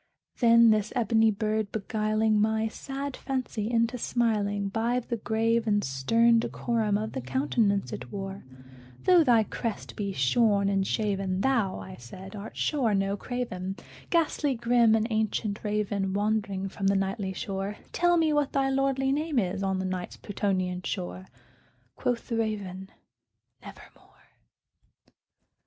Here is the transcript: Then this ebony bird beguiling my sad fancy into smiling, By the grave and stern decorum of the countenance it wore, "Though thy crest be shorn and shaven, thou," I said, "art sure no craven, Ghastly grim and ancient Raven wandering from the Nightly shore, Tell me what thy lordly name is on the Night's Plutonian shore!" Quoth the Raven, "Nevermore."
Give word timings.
Then 0.39 0.71
this 0.71 0.91
ebony 0.95 1.29
bird 1.29 1.71
beguiling 1.71 2.41
my 2.41 2.67
sad 2.67 3.15
fancy 3.15 3.69
into 3.69 3.99
smiling, 3.99 4.67
By 4.69 4.99
the 4.99 5.17
grave 5.17 5.67
and 5.67 5.83
stern 5.83 6.39
decorum 6.39 6.97
of 6.97 7.11
the 7.11 7.21
countenance 7.21 7.93
it 7.93 8.11
wore, 8.11 8.43
"Though 9.03 9.23
thy 9.23 9.43
crest 9.43 9.95
be 9.95 10.11
shorn 10.11 10.69
and 10.69 10.87
shaven, 10.87 11.41
thou," 11.41 11.77
I 11.77 11.97
said, 11.97 12.35
"art 12.35 12.57
sure 12.57 12.95
no 12.95 13.15
craven, 13.15 13.75
Ghastly 14.09 14.55
grim 14.55 14.95
and 14.95 15.05
ancient 15.11 15.63
Raven 15.63 16.13
wandering 16.13 16.67
from 16.67 16.87
the 16.87 16.95
Nightly 16.95 17.31
shore, 17.33 17.77
Tell 17.91 18.17
me 18.17 18.33
what 18.33 18.53
thy 18.53 18.71
lordly 18.71 19.11
name 19.11 19.37
is 19.37 19.61
on 19.61 19.77
the 19.77 19.85
Night's 19.85 20.17
Plutonian 20.17 20.81
shore!" 20.81 21.27
Quoth 21.95 22.27
the 22.27 22.37
Raven, 22.37 22.89
"Nevermore." 23.61 24.29